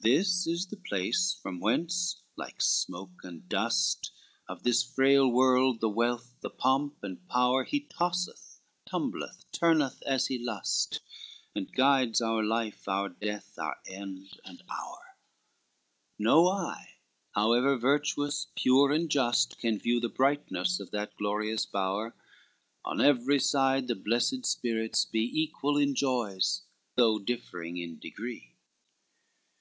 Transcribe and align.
LVII 0.00 0.12
This 0.18 0.46
is 0.46 0.66
the 0.68 0.76
place, 0.76 1.36
from 1.42 1.58
whence 1.60 2.22
like 2.36 2.62
smoke 2.62 3.24
and 3.24 3.46
dust 3.48 4.12
Of 4.48 4.62
this 4.62 4.82
frail 4.84 5.28
world 5.28 5.80
the 5.80 5.88
wealth, 5.88 6.36
the 6.40 6.48
pomp 6.50 7.02
and 7.02 7.26
power, 7.28 7.64
He 7.64 7.80
tosseth, 7.80 8.60
tumbleth, 8.88 9.44
turneth 9.50 10.00
as 10.06 10.28
he 10.28 10.38
lust, 10.38 11.00
And 11.54 11.70
guides 11.72 12.22
our 12.22 12.44
life, 12.44 12.86
our 12.86 13.08
death, 13.08 13.58
our 13.58 13.76
end 13.88 14.38
and 14.44 14.62
hour: 14.70 15.16
No 16.16 16.46
eye, 16.48 16.94
however 17.32 17.76
virtuous, 17.76 18.46
pure 18.54 18.92
and 18.92 19.10
just, 19.10 19.58
Can 19.58 19.80
view 19.80 19.98
the 19.98 20.08
brightness 20.08 20.78
of 20.78 20.92
that 20.92 21.16
glorious 21.16 21.66
bower, 21.66 22.14
On 22.84 23.00
every 23.00 23.40
side 23.40 23.88
the 23.88 23.96
blessed 23.96 24.46
spirits 24.46 25.04
be, 25.04 25.24
Equal 25.40 25.76
in 25.76 25.96
joys, 25.96 26.62
though 26.94 27.18
differing 27.18 27.78
in 27.78 27.98
degree. 27.98 28.54